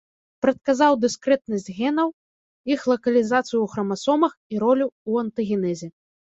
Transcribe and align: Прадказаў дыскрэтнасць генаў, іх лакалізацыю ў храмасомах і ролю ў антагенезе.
Прадказаў 0.43 0.93
дыскрэтнасць 1.03 1.69
генаў, 1.81 2.09
іх 2.77 2.81
лакалізацыю 2.93 3.47
ў 3.63 3.67
храмасомах 3.77 4.33
і 4.57 4.65
ролю 4.67 4.87
ў 4.91 5.11
антагенезе. 5.27 5.87